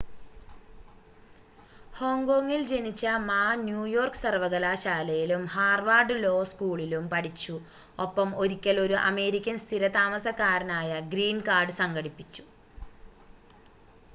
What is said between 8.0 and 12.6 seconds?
ഒപ്പം ഒരിക്കൽ ഒരു അമേരിക്കൻ സ്ഥിര താമസക്കാരനായ "ഗ്രീൻ കാർഡ്" സംഘടിപ്പിച്ചു.